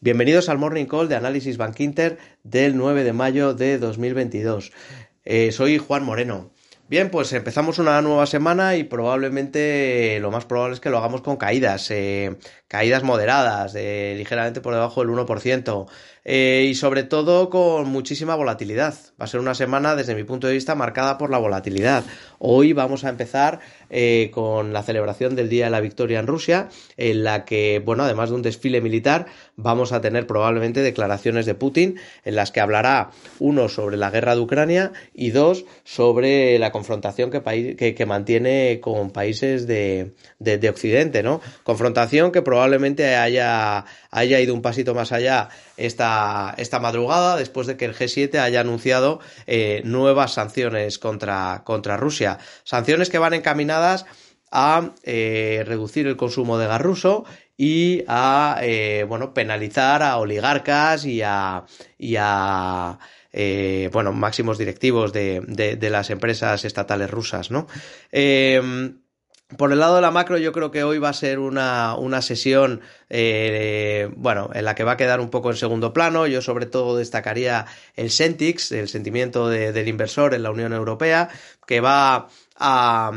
Bienvenidos 0.00 0.48
al 0.48 0.58
Morning 0.58 0.84
Call 0.84 1.08
de 1.08 1.16
Análisis 1.16 1.56
Bank 1.56 1.80
Inter 1.80 2.18
del 2.44 2.76
9 2.76 3.02
de 3.02 3.12
mayo 3.12 3.52
de 3.52 3.78
2022. 3.78 4.70
Eh, 5.24 5.50
soy 5.50 5.78
Juan 5.78 6.04
Moreno. 6.04 6.52
Bien, 6.90 7.10
pues 7.10 7.34
empezamos 7.34 7.78
una 7.78 8.00
nueva 8.00 8.24
semana 8.24 8.76
y 8.76 8.84
probablemente 8.84 10.18
lo 10.20 10.30
más 10.30 10.46
probable 10.46 10.72
es 10.72 10.80
que 10.80 10.88
lo 10.88 10.96
hagamos 10.96 11.20
con 11.20 11.36
caídas, 11.36 11.90
eh, 11.90 12.38
caídas 12.66 13.02
moderadas, 13.02 13.74
ligeramente 13.74 14.62
por 14.62 14.72
debajo 14.72 15.02
del 15.02 15.10
1%. 15.10 15.86
Eh, 16.30 16.66
y 16.68 16.74
sobre 16.74 17.04
todo 17.04 17.48
con 17.48 17.88
muchísima 17.88 18.34
volatilidad. 18.34 18.94
Va 19.18 19.24
a 19.24 19.26
ser 19.26 19.40
una 19.40 19.54
semana, 19.54 19.96
desde 19.96 20.14
mi 20.14 20.24
punto 20.24 20.46
de 20.46 20.52
vista, 20.52 20.74
marcada 20.74 21.16
por 21.16 21.30
la 21.30 21.38
volatilidad. 21.38 22.04
Hoy 22.38 22.74
vamos 22.74 23.04
a 23.04 23.08
empezar 23.08 23.60
eh, 23.88 24.30
con 24.30 24.74
la 24.74 24.82
celebración 24.82 25.36
del 25.36 25.48
Día 25.48 25.64
de 25.64 25.70
la 25.70 25.80
Victoria 25.80 26.18
en 26.18 26.26
Rusia, 26.26 26.68
en 26.98 27.24
la 27.24 27.46
que, 27.46 27.80
bueno, 27.82 28.02
además 28.02 28.28
de 28.28 28.36
un 28.36 28.42
desfile 28.42 28.82
militar, 28.82 29.24
vamos 29.56 29.92
a 29.92 30.02
tener 30.02 30.26
probablemente 30.26 30.82
declaraciones 30.82 31.46
de 31.46 31.54
Putin, 31.54 31.98
en 32.26 32.36
las 32.36 32.52
que 32.52 32.60
hablará, 32.60 33.08
uno, 33.38 33.70
sobre 33.70 33.96
la 33.96 34.10
guerra 34.10 34.34
de 34.34 34.42
Ucrania 34.42 34.92
y 35.14 35.30
dos, 35.30 35.64
sobre 35.84 36.58
la 36.58 36.72
confrontación 36.78 37.30
que, 37.32 37.94
que, 37.96 38.06
mantiene 38.06 38.78
con 38.80 39.10
países 39.10 39.66
de, 39.66 40.12
de, 40.38 40.68
Occidente, 40.68 41.24
¿no? 41.24 41.40
Confrontación 41.64 42.30
que 42.30 42.40
probablemente 42.40 43.16
haya, 43.16 43.84
haya 44.12 44.40
ido 44.40 44.54
un 44.54 44.62
pasito 44.62 44.94
más 44.94 45.10
allá 45.10 45.48
esta, 45.76 46.54
esta 46.56 46.78
madrugada, 46.78 47.36
después 47.36 47.66
de 47.66 47.76
que 47.76 47.84
el 47.84 47.96
G7 47.96 48.38
haya 48.38 48.60
anunciado 48.60 49.18
eh, 49.48 49.82
nuevas 49.84 50.34
sanciones 50.34 51.00
contra, 51.00 51.62
contra 51.64 51.96
Rusia. 51.96 52.38
Sanciones 52.62 53.10
que 53.10 53.18
van 53.18 53.34
encaminadas 53.34 54.06
a 54.52 54.92
eh, 55.02 55.64
reducir 55.66 56.06
el 56.06 56.16
consumo 56.16 56.58
de 56.58 56.68
gas 56.68 56.80
ruso 56.80 57.24
y 57.56 58.04
a 58.06 58.60
eh, 58.62 59.04
bueno 59.08 59.34
penalizar 59.34 60.02
a 60.02 60.16
oligarcas 60.16 61.04
y 61.04 61.22
a, 61.22 61.64
y 61.98 62.14
a 62.16 62.98
bueno 63.92 64.12
máximos 64.12 64.58
directivos 64.58 65.12
de, 65.12 65.40
de, 65.46 65.90
las 65.90 66.10
empresas 66.10 66.64
estatales 66.64 67.10
rusas 67.10 67.50
no 67.50 67.66
por 69.56 69.72
el 69.72 69.78
lado 69.78 69.96
de 69.96 70.02
la 70.02 70.10
macro, 70.10 70.36
yo 70.36 70.52
creo 70.52 70.70
que 70.70 70.84
hoy 70.84 70.98
va 70.98 71.08
a 71.08 71.14
ser 71.14 71.38
una, 71.38 71.94
una 71.94 72.20
sesión, 72.20 72.82
eh, 73.08 74.10
bueno, 74.14 74.50
en 74.52 74.66
la 74.66 74.74
que 74.74 74.84
va 74.84 74.92
a 74.92 74.96
quedar 74.98 75.20
un 75.20 75.30
poco 75.30 75.50
en 75.50 75.56
segundo 75.56 75.94
plano. 75.94 76.26
Yo 76.26 76.42
sobre 76.42 76.66
todo 76.66 76.98
destacaría 76.98 77.64
el 77.96 78.10
Sentix, 78.10 78.72
el 78.72 78.88
sentimiento 78.88 79.48
del 79.48 79.88
inversor 79.88 80.34
en 80.34 80.42
la 80.42 80.50
Unión 80.50 80.74
Europea, 80.74 81.30
que 81.66 81.80
va 81.80 82.28
a, 82.58 83.12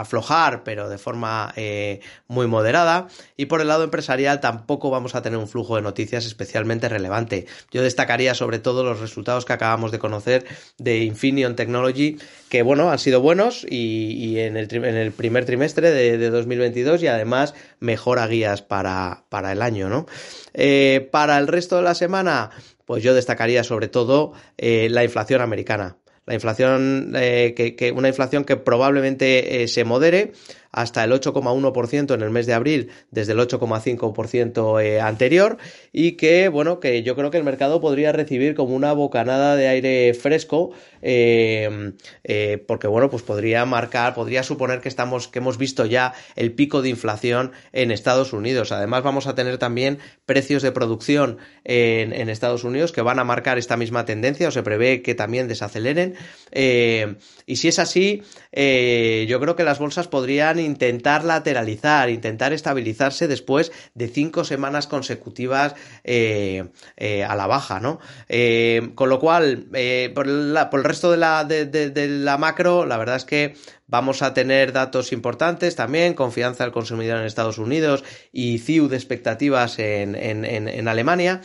aflojar, 0.00 0.64
pero 0.64 0.88
de 0.88 0.98
forma 0.98 1.52
eh, 1.56 2.00
muy 2.28 2.46
moderada. 2.46 3.08
Y 3.36 3.46
por 3.46 3.60
el 3.60 3.68
lado 3.68 3.84
empresarial 3.84 4.40
tampoco 4.40 4.90
vamos 4.90 5.14
a 5.14 5.22
tener 5.22 5.38
un 5.38 5.48
flujo 5.48 5.76
de 5.76 5.82
noticias 5.82 6.26
especialmente 6.26 6.88
relevante. 6.88 7.46
Yo 7.70 7.82
destacaría 7.82 8.34
sobre 8.34 8.58
todo 8.58 8.84
los 8.84 9.00
resultados 9.00 9.44
que 9.44 9.52
acabamos 9.52 9.92
de 9.92 9.98
conocer 9.98 10.44
de 10.78 11.04
Infineon 11.04 11.56
Technology, 11.56 12.18
que 12.48 12.62
bueno, 12.62 12.90
han 12.90 12.98
sido 12.98 13.20
buenos 13.20 13.64
y, 13.68 14.38
en, 14.38 14.56
el, 14.56 14.68
en, 14.74 14.96
el, 14.96 15.12
primer 15.12 15.44
trimestre 15.44 15.90
de, 15.90 16.30
2022 16.30 17.02
y 17.02 17.06
además 17.06 17.54
mejora 17.80 18.26
guías 18.26 18.62
para, 18.62 19.24
para 19.28 19.52
el 19.52 19.62
año, 19.62 19.88
¿no? 19.88 20.06
Eh, 20.54 21.08
para 21.10 21.38
el 21.38 21.46
resto 21.46 21.76
de 21.76 21.82
la 21.82 21.94
semana, 21.94 22.50
pues 22.84 23.02
yo 23.02 23.14
destacaría 23.14 23.64
sobre 23.64 23.88
todo 23.88 24.32
eh, 24.58 24.88
la 24.90 25.04
inflación 25.04 25.40
americana 25.40 25.96
la 26.26 26.34
inflación, 26.34 27.12
eh, 27.16 27.54
que, 27.56 27.92
una 27.92 28.08
inflación 28.08 28.44
que 28.44 28.56
probablemente 28.56 29.62
eh, 29.62 29.68
se 29.68 29.84
modere 29.84 30.32
hasta 30.72 31.04
el 31.04 31.12
8,1% 31.12 32.14
en 32.14 32.22
el 32.22 32.30
mes 32.30 32.46
de 32.46 32.54
abril 32.54 32.90
desde 33.10 33.32
el 33.32 33.38
8,5% 33.38 34.82
eh, 34.82 35.00
anterior 35.00 35.58
y 35.92 36.12
que 36.12 36.48
bueno 36.48 36.80
que 36.80 37.02
yo 37.02 37.14
creo 37.14 37.30
que 37.30 37.36
el 37.36 37.44
mercado 37.44 37.80
podría 37.80 38.10
recibir 38.12 38.54
como 38.54 38.74
una 38.74 38.94
bocanada 38.94 39.54
de 39.54 39.68
aire 39.68 40.14
fresco 40.14 40.70
em, 41.02 41.94
eh, 42.24 42.64
porque 42.66 42.86
bueno 42.86 43.10
pues 43.10 43.22
podría 43.22 43.66
marcar 43.66 44.14
podría 44.14 44.42
suponer 44.42 44.80
que 44.80 44.88
estamos 44.88 45.28
que 45.28 45.40
hemos 45.40 45.58
visto 45.58 45.84
ya 45.84 46.14
el 46.36 46.52
pico 46.52 46.80
de 46.80 46.88
inflación 46.88 47.52
en 47.72 47.90
Estados 47.90 48.32
Unidos. 48.32 48.72
Además 48.72 49.02
vamos 49.02 49.26
a 49.26 49.34
tener 49.34 49.58
también 49.58 49.98
precios 50.24 50.62
de 50.62 50.72
producción 50.72 51.36
en, 51.64 52.14
en 52.14 52.30
Estados 52.30 52.64
Unidos 52.64 52.92
que 52.92 53.02
van 53.02 53.18
a 53.18 53.24
marcar 53.24 53.58
esta 53.58 53.76
misma 53.76 54.06
tendencia 54.06 54.48
o 54.48 54.50
se 54.50 54.62
prevé 54.62 55.02
que 55.02 55.14
también 55.14 55.48
desaceleren. 55.48 56.14
Eh, 56.50 57.16
y 57.44 57.56
si 57.56 57.68
es 57.68 57.78
así 57.78 58.22
yo 58.52 59.40
creo 59.40 59.56
que 59.56 59.64
las 59.64 59.78
bolsas 59.78 60.08
podrían 60.08 60.61
intentar 60.62 61.24
lateralizar, 61.24 62.10
intentar 62.10 62.52
estabilizarse 62.52 63.28
después 63.28 63.72
de 63.94 64.08
cinco 64.08 64.44
semanas 64.44 64.86
consecutivas 64.86 65.74
eh, 66.04 66.64
eh, 66.96 67.24
a 67.24 67.36
la 67.36 67.46
baja, 67.46 67.80
¿no? 67.80 68.00
Eh, 68.28 68.92
con 68.94 69.08
lo 69.08 69.18
cual, 69.18 69.66
por, 70.14 70.26
el 70.26 70.84
resto 70.84 71.10
de 71.10 71.16
la, 71.16 71.44
de, 71.44 72.08
la 72.08 72.38
macro, 72.38 72.86
la 72.86 72.96
verdad 72.96 73.16
es 73.16 73.24
que 73.24 73.54
vamos 73.86 74.22
a 74.22 74.32
tener 74.32 74.72
datos 74.72 75.12
importantes 75.12 75.76
también, 75.76 76.14
confianza 76.14 76.64
del 76.64 76.72
consumidor 76.72 77.18
en 77.18 77.26
Estados 77.26 77.58
Unidos 77.58 78.04
y 78.32 78.58
CIU 78.58 78.88
de 78.88 78.96
expectativas 78.96 79.78
en, 79.78 80.88
Alemania. 80.88 81.42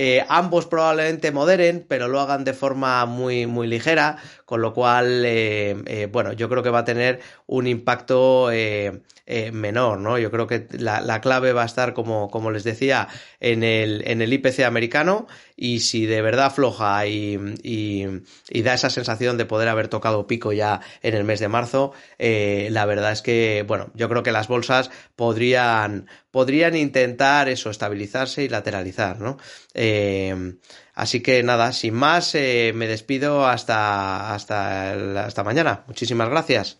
Eh, 0.00 0.24
ambos 0.28 0.66
probablemente 0.66 1.32
moderen, 1.32 1.84
pero 1.88 2.06
lo 2.06 2.20
hagan 2.20 2.44
de 2.44 2.54
forma 2.54 3.04
muy, 3.04 3.48
muy 3.48 3.66
ligera, 3.66 4.18
con 4.44 4.62
lo 4.62 4.72
cual, 4.72 5.24
eh, 5.26 5.76
eh, 5.86 6.08
bueno, 6.08 6.32
yo 6.34 6.48
creo 6.48 6.62
que 6.62 6.70
va 6.70 6.78
a 6.78 6.84
tener 6.84 7.18
un 7.48 7.66
impacto 7.66 8.48
menor, 9.52 9.98
¿no? 9.98 10.16
Yo 10.16 10.30
creo 10.30 10.46
que 10.46 10.68
la, 10.70 11.20
clave 11.20 11.52
va 11.52 11.64
a 11.64 11.66
estar, 11.66 11.94
como, 11.94 12.30
como 12.30 12.50
les 12.52 12.62
decía, 12.62 13.08
en 13.40 13.62
el, 13.64 14.02
en 14.06 14.22
el 14.22 14.32
IPC 14.32 14.60
americano 14.60 15.26
y 15.56 15.80
si 15.80 16.06
de 16.06 16.22
verdad 16.22 16.52
floja 16.54 17.04
y, 17.06 17.38
y, 17.62 18.62
da 18.62 18.74
esa 18.74 18.88
sensación 18.90 19.36
de 19.36 19.44
poder 19.44 19.68
haber 19.68 19.88
tocado 19.88 20.26
pico 20.26 20.52
ya 20.52 20.80
en 21.02 21.14
el 21.14 21.24
mes 21.24 21.40
de 21.40 21.48
marzo, 21.48 21.92
la 22.18 22.86
verdad 22.86 23.12
es 23.12 23.20
que, 23.20 23.64
bueno, 23.66 23.90
yo 23.94 24.08
creo 24.08 24.22
que 24.22 24.32
las 24.32 24.48
bolsas 24.48 24.90
podrían, 25.16 26.06
podrían 26.30 26.76
intentar 26.76 27.48
eso, 27.50 27.68
estabilizarse 27.68 28.44
y 28.44 28.48
lateralizar, 28.48 29.20
¿no? 29.20 29.36
Eh, 29.90 30.56
así 30.94 31.22
que 31.22 31.42
nada, 31.42 31.72
sin 31.72 31.94
más, 31.94 32.34
eh, 32.34 32.72
me 32.74 32.86
despido 32.86 33.46
hasta, 33.46 34.34
hasta, 34.34 35.24
hasta 35.26 35.44
mañana. 35.44 35.84
Muchísimas 35.86 36.28
gracias. 36.28 36.78